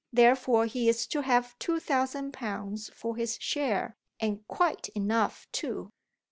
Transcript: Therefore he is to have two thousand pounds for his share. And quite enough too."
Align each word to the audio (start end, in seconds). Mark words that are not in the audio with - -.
Therefore 0.11 0.65
he 0.65 0.89
is 0.89 1.05
to 1.05 1.21
have 1.21 1.59
two 1.59 1.79
thousand 1.79 2.33
pounds 2.33 2.89
for 2.89 3.15
his 3.17 3.37
share. 3.39 3.95
And 4.19 4.47
quite 4.47 4.89
enough 4.95 5.45
too." 5.51 5.91